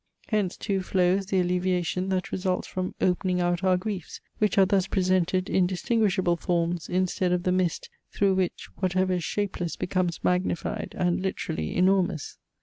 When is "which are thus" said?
4.39-4.87